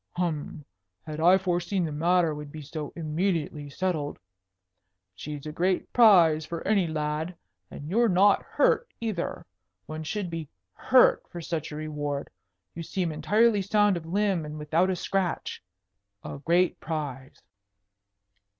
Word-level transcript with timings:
Hum! 0.17 0.65
Had 1.03 1.19
I 1.19 1.37
foreseen 1.37 1.85
the 1.85 1.91
matter 1.91 2.33
would 2.33 2.51
be 2.51 2.63
so 2.63 2.91
immediately 2.95 3.69
settled 3.69 4.17
she's 5.13 5.45
a 5.45 5.51
great 5.51 5.93
prize 5.93 6.43
for 6.43 6.67
any 6.67 6.87
lad 6.87 7.35
and 7.69 7.87
you're 7.87 8.09
not 8.09 8.41
hurt 8.41 8.91
either. 8.99 9.45
One 9.85 10.01
should 10.01 10.31
be 10.31 10.49
hurt 10.73 11.29
for 11.29 11.39
such 11.39 11.71
a 11.71 11.75
reward. 11.75 12.31
You 12.73 12.81
seem 12.81 13.11
entirely 13.11 13.61
sound 13.61 13.95
of 13.95 14.07
limb 14.07 14.43
and 14.43 14.57
without 14.57 14.89
a 14.89 14.95
scratch. 14.95 15.61
A 16.23 16.39
great 16.43 16.79
prize." 16.79 17.39